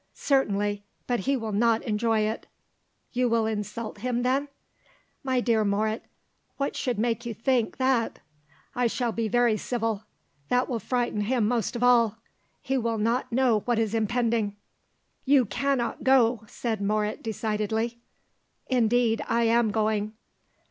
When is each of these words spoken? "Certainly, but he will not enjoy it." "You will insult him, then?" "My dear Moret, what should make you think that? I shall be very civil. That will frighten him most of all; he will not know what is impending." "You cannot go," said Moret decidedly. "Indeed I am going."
"Certainly, 0.15 0.81
but 1.05 1.19
he 1.19 1.37
will 1.37 1.51
not 1.51 1.83
enjoy 1.83 2.21
it." 2.21 2.47
"You 3.13 3.29
will 3.29 3.45
insult 3.45 3.99
him, 3.99 4.23
then?" 4.23 4.47
"My 5.23 5.41
dear 5.41 5.63
Moret, 5.63 6.03
what 6.57 6.75
should 6.75 6.97
make 6.97 7.23
you 7.23 7.35
think 7.35 7.77
that? 7.77 8.17
I 8.73 8.87
shall 8.87 9.11
be 9.11 9.27
very 9.27 9.57
civil. 9.57 10.05
That 10.49 10.67
will 10.67 10.79
frighten 10.79 11.21
him 11.21 11.47
most 11.47 11.75
of 11.75 11.83
all; 11.83 12.17
he 12.61 12.79
will 12.79 12.97
not 12.97 13.31
know 13.31 13.59
what 13.65 13.77
is 13.77 13.93
impending." 13.93 14.55
"You 15.23 15.45
cannot 15.45 16.03
go," 16.03 16.45
said 16.47 16.81
Moret 16.81 17.21
decidedly. 17.21 17.99
"Indeed 18.69 19.21
I 19.29 19.43
am 19.43 19.69
going." 19.69 20.13